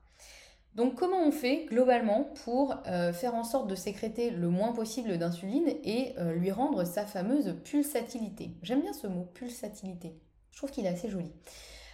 [0.74, 5.18] Donc comment on fait globalement pour euh, faire en sorte de sécréter le moins possible
[5.18, 8.52] d'insuline et euh, lui rendre sa fameuse pulsatilité?
[8.62, 10.16] J'aime bien ce mot, pulsatilité.
[10.50, 11.30] Je trouve qu'il est assez joli.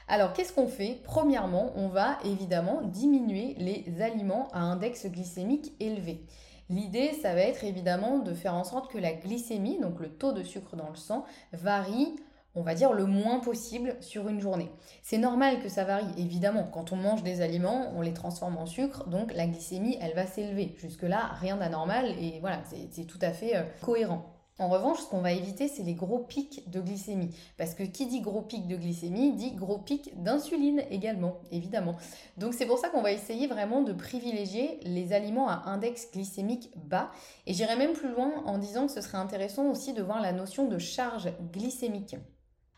[0.06, 1.00] Alors qu'est-ce qu'on fait?
[1.02, 6.24] Premièrement, on va évidemment diminuer les aliments à index glycémique élevé.
[6.70, 10.32] L'idée, ça va être évidemment de faire en sorte que la glycémie, donc le taux
[10.32, 12.14] de sucre dans le sang, varie
[12.58, 14.70] on va dire, le moins possible sur une journée.
[15.02, 16.64] C'est normal que ça varie, évidemment.
[16.64, 20.26] Quand on mange des aliments, on les transforme en sucre, donc la glycémie, elle va
[20.26, 20.74] s'élever.
[20.78, 24.34] Jusque-là, rien d'anormal et voilà, c'est tout à fait euh, cohérent.
[24.60, 27.30] En revanche, ce qu'on va éviter, c'est les gros pics de glycémie.
[27.56, 31.94] Parce que qui dit gros pic de glycémie dit gros pic d'insuline également, évidemment.
[32.38, 36.72] Donc c'est pour ça qu'on va essayer vraiment de privilégier les aliments à index glycémique
[36.74, 37.12] bas.
[37.46, 40.32] Et j'irai même plus loin en disant que ce serait intéressant aussi de voir la
[40.32, 42.16] notion de charge glycémique.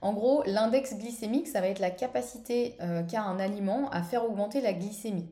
[0.01, 4.25] En gros, l'index glycémique, ça va être la capacité euh, qu'a un aliment à faire
[4.25, 5.29] augmenter la glycémie.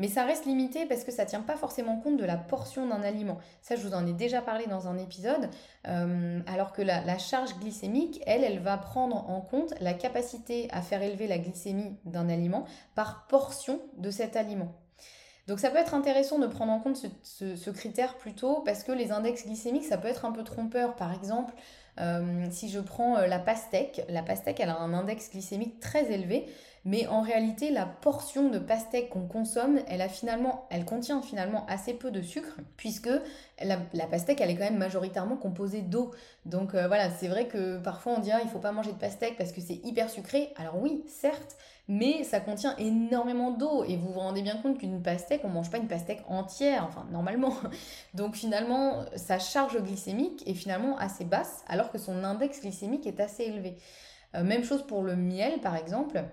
[0.00, 2.88] Mais ça reste limité parce que ça ne tient pas forcément compte de la portion
[2.88, 3.38] d'un aliment.
[3.60, 5.50] Ça, je vous en ai déjà parlé dans un épisode.
[5.88, 10.80] Euh, alors que la, charge glycémique, elle, elle va prendre en compte la capacité à
[10.80, 14.72] faire élever la glycémie d'un aliment par portion de cet aliment.
[15.48, 18.92] Donc ça peut être intéressant de prendre en compte ce, ce, critère plutôt parce que
[18.92, 20.96] les index glycémiques, ça peut être un peu trompeur.
[20.96, 21.54] Par exemple,
[22.50, 26.46] si je prends euh, la pastèque, la pastèque, elle a un index glycémique très élevé,
[26.84, 31.66] mais en réalité, la portion de pastèque qu'on consomme, elle, a finalement, elle contient finalement
[31.66, 33.10] assez peu de sucre, puisque
[33.62, 36.12] la, pastèque, elle est quand même majoritairement composée d'eau.
[36.46, 38.98] Donc euh, voilà, c'est vrai que parfois on dit ah, il faut pas manger de
[38.98, 40.54] pastèque parce que c'est hyper sucré.
[40.56, 45.02] Alors oui, certes, mais ça contient énormément d'eau et vous vous rendez bien compte qu'une
[45.02, 47.52] pastèque, on mange pas une pastèque entière, enfin normalement.
[48.14, 53.20] Donc finalement, sa charge glycémique est finalement assez basse alors que son index glycémique est
[53.20, 53.76] assez élevé.
[54.34, 56.24] Euh, même chose pour le miel par exemple.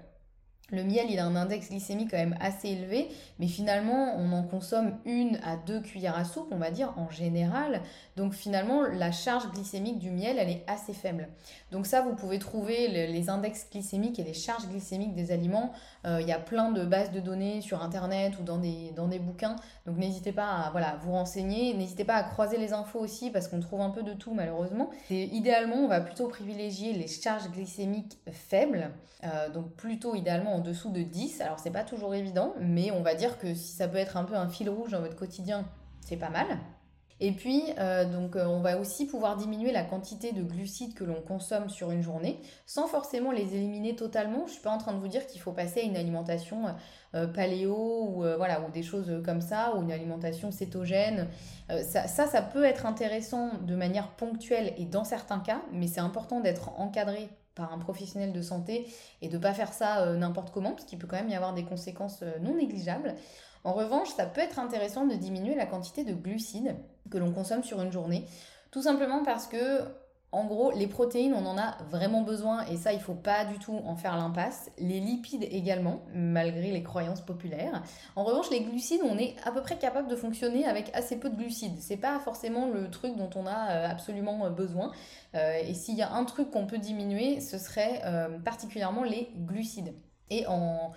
[0.70, 3.08] Le miel, il a un index glycémique quand même assez élevé,
[3.40, 7.10] mais finalement, on en consomme une à deux cuillères à soupe, on va dire, en
[7.10, 7.82] général.
[8.18, 11.30] Donc finalement, la charge glycémique du miel, elle est assez faible.
[11.72, 15.72] Donc ça, vous pouvez trouver les index glycémiques et les charges glycémiques des aliments.
[16.06, 19.56] Euh, il y a plein de bases de données sur Internet ou dans des, bouquins.
[19.86, 21.76] Donc n'hésitez pas à vous renseigner.
[21.76, 24.90] N'hésitez pas à croiser les infos aussi, parce qu'on trouve un peu de tout, malheureusement.
[25.10, 28.92] Et idéalement, on va plutôt privilégier les charges glycémiques faibles.
[29.24, 31.42] Euh, donc plutôt idéalement en dessous de 10.
[31.42, 34.24] Alors c'est pas toujours évident, mais on va dire que si ça peut être un
[34.24, 35.66] peu un fil rouge dans votre quotidien,
[36.02, 36.48] c'est pas mal.
[37.20, 41.04] Et puis, euh, donc, euh, on va aussi pouvoir diminuer la quantité de glucides que
[41.04, 44.46] l'on consomme sur une journée, sans forcément les éliminer totalement.
[44.46, 46.66] Je suis pas en train de vous dire qu'il faut passer à une alimentation
[47.16, 51.28] euh, paléo ou voilà ou des choses comme ça, ou une alimentation cétogène.
[51.82, 56.40] Ça, ça peut être intéressant de manière ponctuelle et dans certains cas, mais c'est important
[56.40, 58.88] d'être encadré par un professionnel de santé
[59.22, 61.66] et de pas faire ça n'importe comment, parce qu'il peut quand même y avoir des
[61.66, 63.16] conséquences non négligeables.
[63.64, 66.78] En revanche, ça peut être intéressant de diminuer la quantité de glucides
[67.12, 68.26] que l'on consomme sur une journée,
[68.72, 69.82] tout simplement parce que
[70.34, 73.60] en gros, les protéines, on en a vraiment besoin et ça, il faut pas du
[73.60, 74.70] tout en faire l'impasse.
[74.78, 77.82] Les lipides également, malgré les croyances populaires.
[78.18, 81.30] En revanche, les glucides, on est à peu près capable de fonctionner avec assez peu
[81.30, 81.80] de glucides.
[81.80, 84.92] C'est pas forcément le truc dont on a euh, absolument euh, besoin.
[85.34, 88.02] Euh, et s'il y a un truc qu'on peut diminuer, ce serait
[88.44, 89.94] particulièrement les glucides.
[90.30, 90.92] Et en,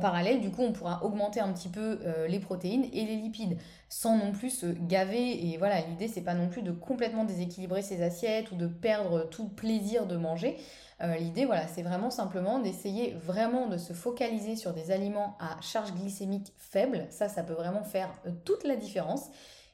[0.00, 3.58] parallèle, du coup, on pourra augmenter un petit peu euh, les protéines et les lipides
[3.88, 5.46] sans non plus se gaver.
[5.46, 9.28] Et voilà, l'idée, c'est pas non plus de complètement déséquilibrer ses assiettes ou de perdre
[9.30, 10.56] tout plaisir de manger.
[11.02, 15.60] Euh, l'idée, voilà, c'est vraiment simplement d'essayer vraiment de se focaliser sur des aliments à
[15.60, 17.06] charge glycémique faible.
[17.10, 19.28] Ça, ça peut vraiment faire euh, toute la différence.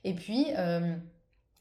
[0.05, 0.47] Et puis,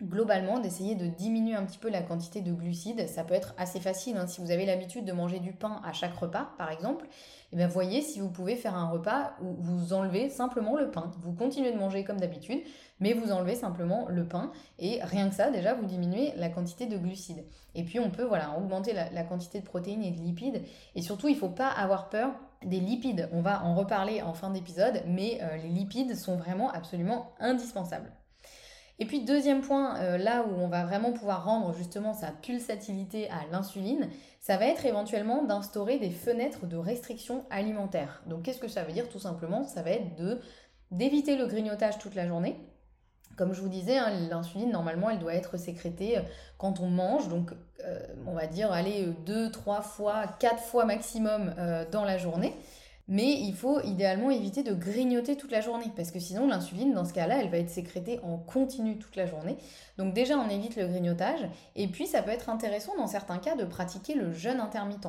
[0.03, 3.07] globalement d'essayer de diminuer un petit peu la quantité de glucides.
[3.07, 4.27] Ça peut être assez facile hein.
[4.27, 7.05] si vous avez l'habitude de manger du pain à chaque repas, par exemple.
[7.05, 10.91] Et eh bien voyez si vous pouvez faire un repas où vous enlevez simplement le
[10.91, 11.11] pain.
[11.23, 12.59] Vous continuez de manger comme d'habitude,
[12.99, 16.85] mais vous enlevez simplement le pain et rien que ça déjà vous diminuez la quantité
[16.87, 17.45] de glucides.
[17.73, 20.61] Et puis on peut voilà augmenter la, quantité de protéines et de lipides.
[20.93, 22.33] Et surtout il ne faut pas avoir peur
[22.63, 23.29] des lipides.
[23.31, 28.11] On va en reparler en fin d'épisode, mais euh, les lipides sont vraiment absolument indispensables.
[28.99, 33.29] Et puis deuxième point, euh, là où on va vraiment pouvoir rendre justement sa pulsatilité
[33.29, 34.09] à l'insuline,
[34.41, 38.23] ça va être éventuellement d'instaurer des fenêtres de restriction alimentaire.
[38.25, 39.65] Donc qu'est-ce que ça veut dire tout simplement?
[39.65, 40.15] Ça va être
[40.89, 42.57] d'éviter le grignotage toute la journée.
[43.35, 46.21] Comme je vous disais, hein, l'insuline, normalement, elle doit être sécrétée euh,
[46.57, 47.27] quand on mange.
[47.27, 47.51] Donc,
[47.85, 51.53] euh, on va dire, aller deux, trois fois, quatre fois maximum
[51.91, 52.55] dans la journée.
[53.09, 57.05] Mais il faut idéalement éviter de grignoter toute la journée parce que sinon l'insuline, dans
[57.05, 59.57] ce cas-là, elle va être sécrétée en continu toute la journée.
[59.97, 61.47] Donc déjà, on évite le grignotage.
[61.75, 65.07] Et puis, ça peut être intéressant dans certains cas de pratiquer le jeûne intermittent.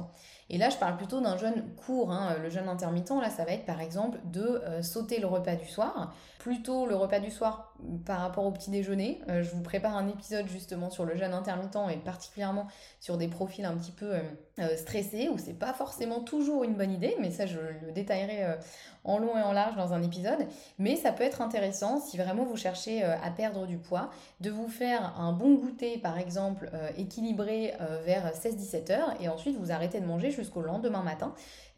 [0.50, 2.10] Et là, je parle plutôt d'un jeûne court.
[2.10, 2.36] Hein.
[2.42, 5.68] Le jeûne intermittent, là, ça va être par exemple de euh, sauter le repas du
[5.68, 6.14] soir.
[6.38, 7.74] Plutôt le repas du soir
[8.06, 9.20] par rapport au petit déjeuner.
[9.28, 12.66] Euh, je vous prépare un épisode justement sur le jeûne intermittent et particulièrement
[13.00, 14.14] sur des profils un petit peu
[14.58, 18.56] euh, stressés où c'est pas forcément toujours une bonne idée, mais ça, je le détaillerai
[19.04, 20.46] en long et en large dans un épisode.
[20.78, 24.68] Mais ça peut être intéressant si vraiment vous cherchez à perdre du poids, de vous
[24.68, 30.06] faire un bon goûter par exemple équilibré vers 16-17 heures et ensuite vous arrêtez de
[30.06, 31.34] manger jusqu'au lendemain matin.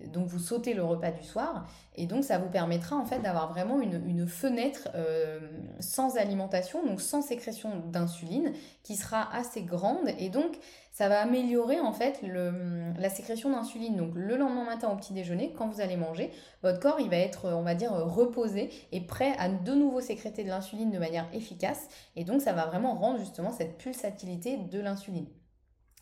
[0.06, 3.52] Donc vous sautez le repas du soir et donc ça vous permettra en fait d'avoir
[3.52, 5.40] vraiment une, fenêtre euh,
[5.80, 10.58] sans alimentation, donc sans sécrétion d'insuline, qui sera assez grande et donc
[10.92, 13.96] ça va améliorer en fait la sécrétion d'insuline.
[13.96, 16.30] Donc le lendemain matin au petit déjeuner, quand vous allez manger,
[16.62, 20.44] votre corps il va être, on va dire, reposé et prêt à de nouveau sécréter
[20.44, 24.80] de l'insuline de manière efficace et donc ça va vraiment rendre justement cette pulsatilité de
[24.80, 25.26] l'insuline.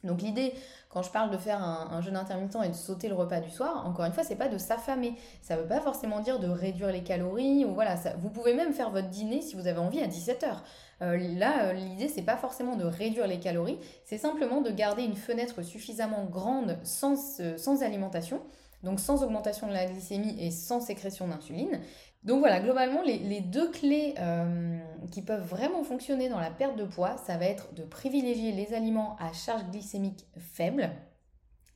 [0.04, 0.54] Donc l'idée,
[0.90, 3.86] quand je parle de faire un, jeûne intermittent et de sauter le repas du soir,
[3.86, 5.14] encore une fois, c'est pas de s'affamer.
[5.42, 7.96] Ça veut pas forcément dire de réduire les calories ou voilà.
[8.20, 10.56] Vous pouvez même faire votre dîner si vous avez envie à 17 h
[11.00, 15.04] euh, là, euh, l'idée, c'est pas forcément de réduire les calories, c'est simplement de garder
[15.04, 18.42] une fenêtre suffisamment grande sans, euh, sans alimentation,
[18.82, 21.80] donc sans augmentation de la glycémie et sans sécrétion d'insuline,
[22.24, 24.78] donc voilà, globalement, les, deux clés euh,
[25.10, 28.74] qui peuvent vraiment fonctionner dans la perte de poids, ça va être de privilégier les
[28.74, 30.90] aliments à charge glycémique faible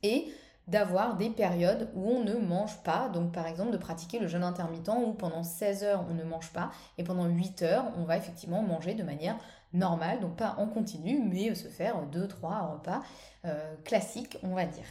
[0.03, 0.27] et
[0.67, 3.09] d'avoir des périodes où on ne mange pas.
[3.09, 6.51] Donc par exemple de pratiquer le jeûne intermittent où pendant 16 heures on ne mange
[6.51, 9.37] pas et pendant 8 heures on va effectivement manger de manière
[9.73, 13.01] normale, donc pas en continu, mais se faire 2-3 repas
[13.45, 14.85] euh, classiques on va dire.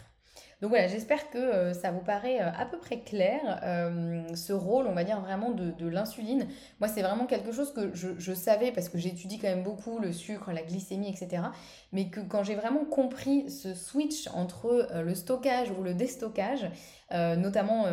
[0.63, 4.53] Donc voilà, j'espère que euh, ça vous paraît euh, à peu près clair, euh, ce
[4.53, 6.47] rôle, on va dire vraiment de, l'insuline.
[6.79, 10.13] Moi, c'est vraiment quelque chose que je, savais parce que j'étudie quand même beaucoup le
[10.13, 11.43] sucre, la glycémie, etc.
[11.91, 16.71] Mais que quand j'ai vraiment compris ce switch entre le stockage ou le déstockage,
[17.11, 17.87] notamment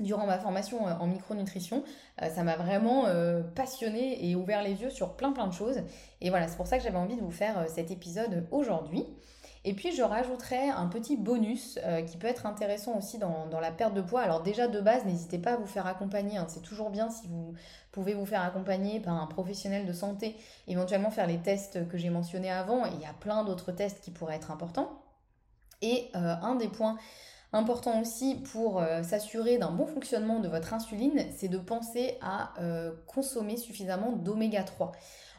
[0.00, 1.82] durant ma formation en micronutrition,
[2.18, 3.06] ça m'a vraiment
[3.54, 5.82] passionné et ouvert les yeux sur plein plein de choses.
[6.20, 9.04] Et voilà, c'est pour ça que j'avais envie de vous faire cet épisode aujourd'hui.
[9.64, 13.70] Et puis je rajouterai un petit bonus euh, qui peut être intéressant aussi dans, la
[13.70, 14.20] perte de poids.
[14.20, 16.36] Alors déjà de base, n'hésitez pas à vous faire accompagner.
[16.36, 16.46] Hein.
[16.48, 17.54] C'est toujours bien si vous
[17.92, 22.10] pouvez vous faire accompagner par un professionnel de santé, éventuellement faire les tests que j'ai
[22.10, 22.86] mentionnés avant.
[22.86, 25.00] il y a plein d'autres tests qui pourraient être importants.
[25.80, 26.96] Et euh, un des points
[27.54, 32.54] Important aussi pour euh, s'assurer d'un bon fonctionnement de votre insuline, c'est de penser à
[32.60, 34.92] euh, consommer suffisamment d'oméga 3.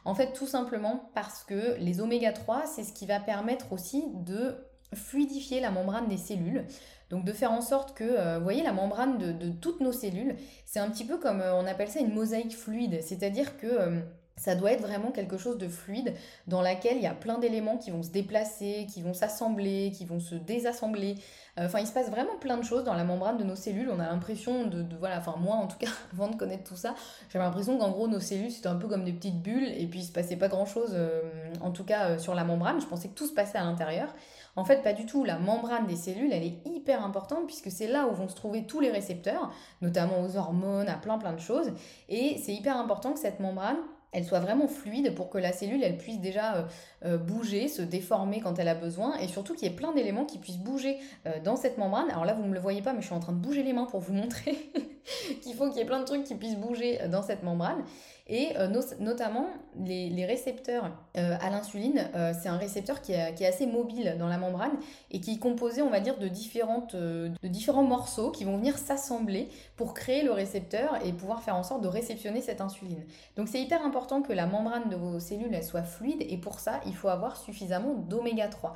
[0.05, 4.05] En fait, tout simplement parce que les oméga 3, c'est ce qui va permettre aussi
[4.13, 4.55] de
[4.93, 6.67] fluidifier la membrane des cellules.
[7.09, 9.91] Donc de faire en sorte que, euh, vous voyez, la membrane de, de toutes nos
[9.91, 10.35] cellules,
[10.67, 13.01] c'est un petit peu comme on appelle ça une mosaïque fluide.
[13.01, 14.03] C'est-à-dire que
[14.35, 16.15] ça doit être vraiment quelque chose de fluide
[16.47, 20.05] dans laquelle il y a plein d'éléments qui vont se déplacer, qui vont s'assembler, qui
[20.05, 21.15] vont se désassembler.
[21.59, 23.89] Euh, enfin, il se passe vraiment plein de choses dans la membrane de nos cellules.
[23.91, 26.95] On a l'impression de, voilà, enfin moi en tout cas, avant de connaître tout ça,
[27.29, 29.99] j'avais l'impression qu'en gros nos cellules c'était un peu comme des petites bulles et puis
[29.99, 31.21] il se passait pas grand chose, euh,
[31.61, 32.81] en tout cas euh, sur la membrane.
[32.81, 34.13] Je pensais que tout se passait à l'intérieur.
[34.55, 35.23] En fait, pas du tout.
[35.23, 38.65] La membrane des cellules, elle est hyper importante puisque c'est là où vont se trouver
[38.65, 41.71] tous les récepteurs, notamment aux hormones, à plein plein de choses.
[42.09, 43.77] Et c'est hyper important que cette membrane,
[44.13, 46.63] elle soit vraiment fluide pour que la cellule elle puisse déjà euh,
[47.05, 50.25] euh, bouger, se déformer quand elle a besoin et surtout qu'il y ait plein d'éléments
[50.25, 52.09] qui puissent bouger euh, dans cette membrane.
[52.09, 53.63] Alors là vous ne me le voyez pas mais je suis en train de bouger
[53.63, 54.57] les mains pour vous montrer
[55.41, 57.83] qu'il faut qu'il y ait plein de trucs qui puissent bouger dans cette membrane
[58.27, 63.67] et euh, notamment les, récepteurs euh, à l'insuline, euh, c'est un récepteur qui est, assez
[63.67, 64.71] mobile dans la membrane
[65.11, 68.77] et qui est composé, on va dire, de, différentes, de différents morceaux qui vont venir
[68.77, 73.03] s'assembler pour créer le récepteur et pouvoir faire en sorte de réceptionner cette insuline.
[73.35, 76.59] Donc c'est hyper important que la membrane de vos cellules elle soit fluide et pour
[76.61, 78.73] ça, il faut avoir suffisamment d'oméga 3.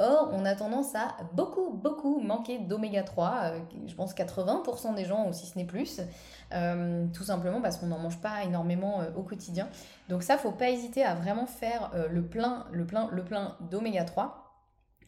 [0.00, 3.52] Or, on a tendance à beaucoup, beaucoup manquer d'oméga 3.
[3.86, 6.00] je pense 80% des gens, ou si ce n'est plus.
[6.52, 9.68] Euh, tout simplement parce qu'on n'en mange pas énormément euh, au quotidien.
[10.08, 13.56] Donc ça, faut pas hésiter à vraiment faire euh, le plein, le plein, le plein
[13.70, 14.39] d'oméga 3.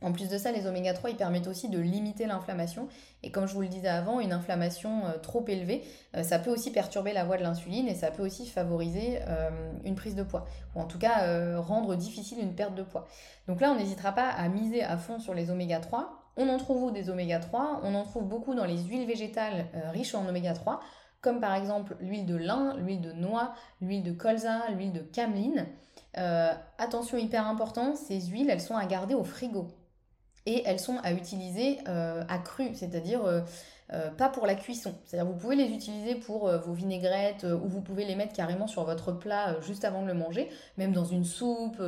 [0.02, 2.88] En plus de ça, les oméga 3, ils permettent aussi de limiter l'inflammation.
[3.22, 5.82] Et comme je vous le disais avant, une inflammation trop élevée,
[6.22, 9.20] ça peut aussi perturber la voie de l'insuline et ça peut aussi favoriser
[9.84, 10.44] une prise de poids.
[10.74, 13.06] Ou en tout cas, rendre difficile une perte de poids.
[13.46, 16.10] Donc là, on n'hésitera pas à miser à fond sur les oméga 3.
[16.36, 19.66] On en trouve où des oméga 3 On en trouve beaucoup dans les huiles végétales
[19.92, 20.80] riches en oméga 3
[21.22, 25.66] comme par exemple l'huile de lin, l'huile de noix, l'huile de colza, l'huile de cameline.
[26.18, 29.68] Euh, attention hyper important, ces huiles, elles sont à garder au frigo.
[30.46, 33.40] Et elles sont à utiliser euh, à cru, c'est-à-dire euh,
[34.16, 34.94] pas pour la cuisson.
[35.04, 38.84] C'est-à-dire vous pouvez les utiliser pour vos vinaigrettes ou vous pouvez les mettre carrément sur
[38.84, 41.82] votre plat juste avant de le manger, même dans une soupe,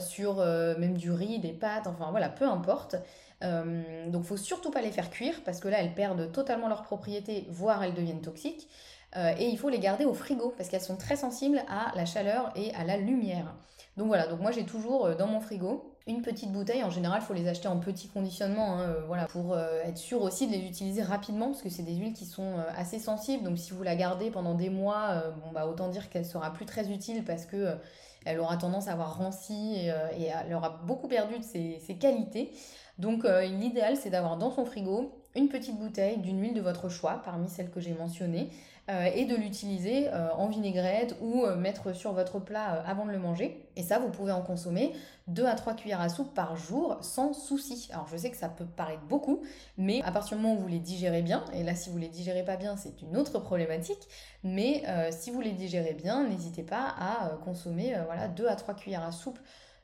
[0.00, 2.96] sur même du riz, des pâtes, enfin voilà, peu importe.
[3.42, 6.82] Euh, donc, faut surtout pas les faire cuire parce que là, elles perdent totalement leur
[6.82, 8.68] propriété, voire elles deviennent toxiques.
[9.16, 12.06] Euh, et il faut les garder au frigo parce qu'elles sont très sensibles à la
[12.06, 13.54] chaleur et à la lumière.
[13.98, 16.82] Donc voilà, donc moi j'ai toujours euh, dans mon frigo une petite bouteille.
[16.82, 20.46] En général, il faut les acheter en petit conditionnement, hein, voilà, pour être sûr aussi
[20.46, 23.44] de les utiliser rapidement parce que c'est des huiles qui sont assez sensibles.
[23.44, 26.66] Donc si vous la gardez pendant des mois, bon bah autant dire qu'elle sera plus
[26.66, 27.76] très utile parce que
[28.24, 29.76] elle aura tendance à avoir ranci
[30.16, 32.52] et, elle aura beaucoup perdu de ses qualités.
[32.98, 36.88] Donc euh, l'idéal c'est d'avoir dans son frigo une petite bouteille d'une huile de votre
[36.88, 38.50] choix parmi celles que j'ai mentionnées
[38.90, 43.18] euh, et de l'utiliser euh, en vinaigrette ou mettre sur votre plat avant de le
[43.18, 43.66] manger.
[43.76, 44.92] Et ça, vous pouvez en consommer
[45.28, 47.88] 2 à 3 cuillères à soupe par jour sans souci.
[47.92, 49.42] Alors je sais que ça peut paraître beaucoup,
[49.78, 52.08] mais à partir du moment où vous les digérez bien, et là si vous les
[52.08, 54.08] digérez pas bien, c'est une autre problématique,
[54.42, 59.04] mais si vous les digérez bien, n'hésitez pas à consommer voilà, 2 à 3 cuillères
[59.04, 59.38] à soupe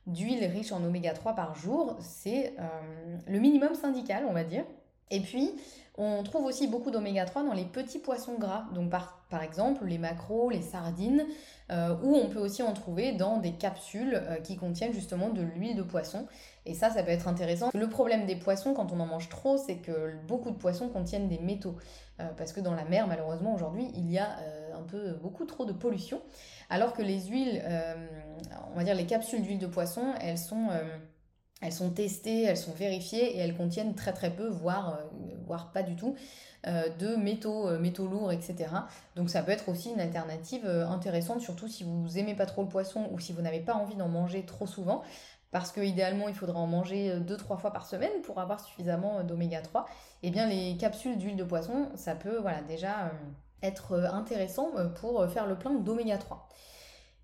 [0.08, 1.96] d'huile riche en oméga 3 par jour.
[2.00, 4.64] C'est euh, le minimum syndical, on va dire.
[5.10, 5.50] Et puis,
[5.96, 9.84] on trouve aussi beaucoup d'oméga 3 dans les petits poissons gras, donc par, par exemple
[9.84, 11.26] les maquereaux, les sardines,
[11.70, 15.42] euh, ou on peut aussi en trouver dans des capsules euh, qui contiennent justement de
[15.42, 16.26] l'huile de poisson.
[16.66, 17.70] Et ça, ça peut être intéressant.
[17.74, 21.28] Le problème des poissons, quand on en mange trop, c'est que beaucoup de poissons contiennent
[21.28, 21.76] des métaux.
[22.36, 24.36] parce que dans la mer, malheureusement, aujourd'hui, il y a
[24.78, 26.20] un peu beaucoup trop de pollution.
[26.70, 27.94] Alors que les huiles, euh,
[28.72, 30.82] on va dire les capsules d'huile de poisson, elles sont, euh,
[31.60, 35.00] elles sont testées, elles sont vérifiées et elles contiennent très très peu, voire,
[35.50, 36.14] euh, pas du tout,
[36.66, 38.66] de métaux, métaux lourds, etc.
[39.16, 42.68] Donc ça peut être aussi une alternative intéressante, surtout si vous aimez pas trop le
[42.68, 45.02] poisson ou si vous n'avez pas envie d'en manger trop souvent.
[45.50, 49.62] Parce que idéalement, il faudra en manger 2-3 fois par semaine pour avoir suffisamment d'oméga
[49.62, 49.86] 3.
[50.22, 53.12] Et eh bien les capsules d'huile de poisson, ça peut voilà, déjà
[53.62, 56.48] être intéressant pour faire le plein d'oméga 3.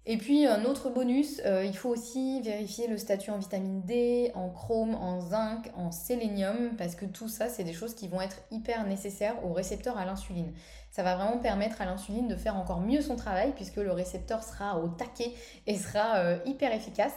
[0.07, 4.33] Et puis un autre bonus, euh, il faut aussi vérifier le statut en vitamine D,
[4.35, 8.21] en chrome, en zinc, en sélénium, parce que tout ça, c'est des choses qui vont
[8.21, 10.53] être hyper nécessaires au récepteur à l'insuline.
[10.91, 14.43] Ça va vraiment permettre à l'insuline de faire encore mieux son travail, puisque le récepteur
[14.43, 15.33] sera au taquet
[15.67, 17.15] et sera euh, hyper efficace.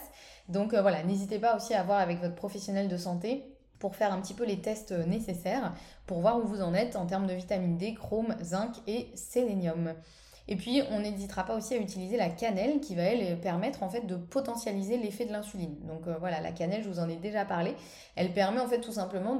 [0.48, 4.14] Donc euh, voilà, n'hésitez pas aussi à voir avec votre professionnel de santé pour faire
[4.14, 5.74] un petit peu les tests nécessaires
[6.06, 9.94] pour voir où vous en êtes en termes de vitamine D, chrome, zinc et sélénium.
[10.50, 13.90] Et puis, on n'hésitera pas aussi à utiliser la cannelle qui va, elle, permettre en
[13.90, 15.76] fait de potentialiser l'effet de l'insuline.
[15.86, 17.74] Donc euh, voilà, la cannelle, je vous en ai déjà parlé.
[18.16, 19.36] Elle permet en fait tout simplement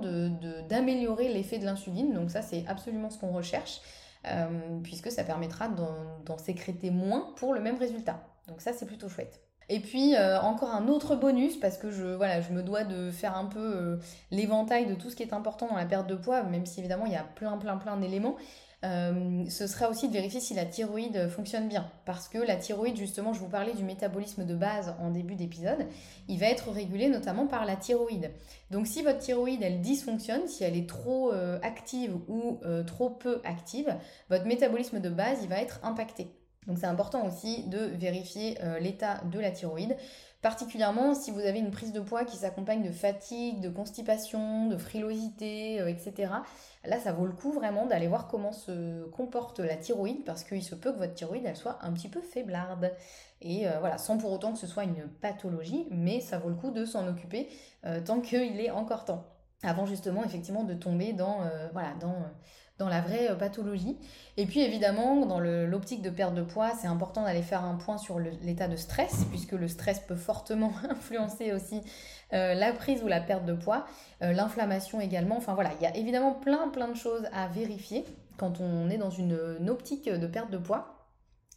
[0.68, 2.12] d'améliorer de, l'effet de l'insuline.
[2.12, 3.80] Donc ça, c'est absolument ce qu'on recherche,
[4.26, 8.22] euh, puisque ça permettra d'en sécréter moins pour le même résultat.
[8.46, 9.40] Donc ça, c'est plutôt chouette.
[9.70, 13.10] Et puis euh, encore un autre bonus parce que je, voilà, je me dois de
[13.10, 13.98] faire un peu
[14.30, 17.04] l'éventail de tout ce qui est important dans la perte de poids, même si évidemment
[17.04, 18.36] il y a plein plein plein d'éléments.
[18.84, 21.90] Euh, ce sera aussi de vérifier si la thyroïde fonctionne bien.
[22.04, 25.86] Parce que la thyroïde, justement, je vous parlais du métabolisme de base en début d'épisode,
[26.28, 28.30] il va être régulé notamment par la thyroïde.
[28.70, 33.10] Donc si votre thyroïde, elle dysfonctionne, si elle est trop euh, active ou euh, trop
[33.10, 33.96] peu active,
[34.30, 36.28] votre métabolisme de base, il va être impacté.
[36.68, 39.96] Donc c'est important aussi de vérifier l'état de la thyroïde.
[40.42, 44.76] Particulièrement si vous avez une prise de poids qui s'accompagne de fatigue, de constipation, de
[44.76, 46.30] frilosité, etc.
[46.88, 50.62] Là, ça vaut le coup vraiment d'aller voir comment se comporte la thyroïde parce qu'il
[50.62, 52.92] se peut que votre thyroïde elle soit un petit peu faiblarde.
[53.42, 56.54] Et euh, voilà, sans pour autant que ce soit une pathologie, mais ça vaut le
[56.54, 57.48] coup de s'en occuper
[57.84, 59.26] euh, tant qu'il est encore temps.
[59.62, 62.16] Avant justement effectivement de tomber dans, euh, voilà, dans,
[62.78, 63.96] dans la vraie pathologie.
[64.36, 67.98] Et puis évidemment, dans l'optique de perte de poids, c'est important d'aller faire un point
[67.98, 71.80] sur l'état de stress, puisque le stress peut fortement influencer aussi
[72.32, 73.84] euh, la prise ou la perte de poids,
[74.22, 75.36] euh, l'inflammation également.
[75.36, 78.04] Enfin voilà, il y a évidemment plein plein de choses à vérifier
[78.36, 80.97] quand on est dans une, optique de perte de poids.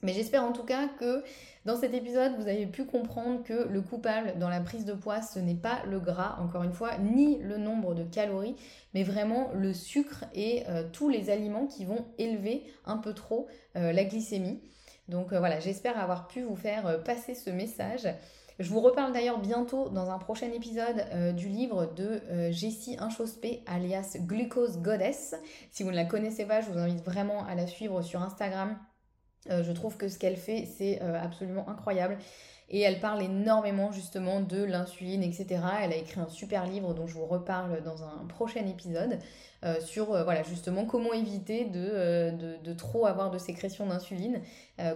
[0.04, 1.24] Mais j'espère en tout cas que
[1.66, 5.22] dans cet épisode, vous avez pu comprendre que le coupable dans la prise de poids,
[5.22, 8.56] ce n'est pas le gras, encore une fois, ni le nombre de calories,
[8.94, 13.48] mais vraiment le sucre et euh, tous les aliments qui vont élever un peu trop
[13.76, 14.60] la glycémie.
[15.08, 18.08] Donc voilà, j'espère avoir pu vous faire passer ce message.
[18.62, 22.96] Je vous reparle d'ailleurs bientôt dans un prochain épisode euh, du livre de euh, Jessie
[23.00, 25.34] Inchospé, alias Glucose Goddess.
[25.72, 28.78] Si vous ne la connaissez pas, je vous invite vraiment à la suivre sur Instagram.
[29.50, 32.18] Euh, je trouve que ce qu'elle fait, c'est absolument incroyable.
[32.70, 35.62] Et elle parle énormément justement de l'insuline, etc.
[35.82, 39.20] Elle a écrit un super livre dont je vous reparle dans un prochain épisode.
[39.64, 43.86] Euh, sur euh, voilà, justement comment éviter de, euh, de, de trop avoir de sécrétion
[43.86, 44.42] d'insuline,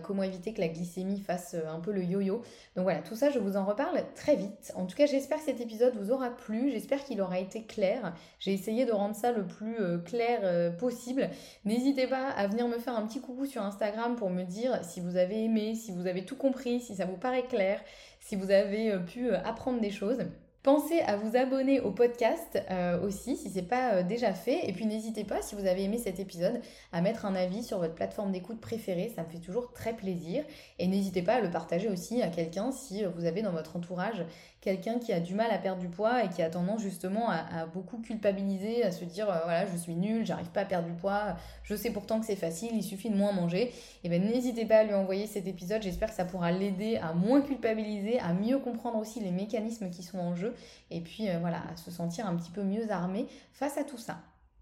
[0.01, 2.41] comment éviter que la glycémie fasse un peu le yo-yo.
[2.76, 4.74] Donc voilà, tout ça, je vous en reparle très vite.
[4.76, 8.16] En tout cas, j'espère que cet épisode vous aura plu, j'espère qu'il aura été clair.
[8.39, 11.30] J'ai essayé de rendre ça le plus clair possible.
[11.66, 15.01] N'hésitez pas à venir me faire un petit coucou sur Instagram pour me dire si
[15.01, 17.80] vous avez aimé, si vous avez tout compris, si ça vous paraît clair,
[18.20, 20.18] si vous avez pu apprendre des choses.
[20.66, 24.68] Pensez à vous abonner au podcast euh, aussi si ce n'est pas euh, déjà fait.
[24.68, 26.59] Et puis n'hésitez pas, si vous avez aimé cet épisode,
[26.91, 29.13] à mettre un avis sur votre plateforme d'écoute préférée.
[29.16, 30.43] Ça me fait toujours très plaisir.
[30.80, 33.76] Et n'hésitez pas à le partager aussi à quelqu'un si euh, vous avez dans votre
[33.76, 34.26] entourage
[34.66, 37.68] quelqu'un qui a du mal à perdre du poids et qui a tendance justement à,
[37.68, 41.36] beaucoup culpabiliser, à se dire voilà, je suis nul, j'arrive pas à perdre du poids,
[41.63, 43.68] je sais pourtant que c'est facile, il suffit de moins manger.
[43.68, 43.74] Et
[44.05, 45.84] eh bien n'hésitez pas à lui envoyer cet épisode.
[45.84, 50.01] J'espère que ça pourra l'aider à moins culpabiliser, à mieux comprendre aussi les mécanismes qui
[50.01, 50.55] sont en jeu
[50.89, 53.99] et puis euh, voilà, à se sentir un petit peu mieux armé face à tout
[53.99, 54.18] ça.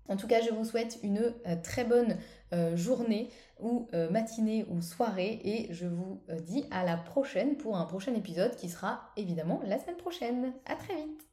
[0.10, 2.18] En tout cas, je vous souhaite une euh, très bonne
[2.54, 3.30] euh, journée
[3.60, 8.58] ou matinée ou soirée et je vous dis à la prochaine pour un prochain épisode
[8.58, 10.52] qui sera évidemment la semaine prochaine.
[10.66, 11.33] À très vite